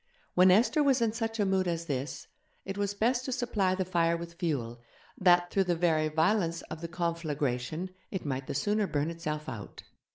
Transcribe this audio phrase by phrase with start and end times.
[0.33, 2.25] When Esther was in such a mood as this
[2.65, 4.81] it was best to supply the fire with fuel,
[5.15, 9.83] that, through the very violence of the conflagration, it might the sooner burn itself out.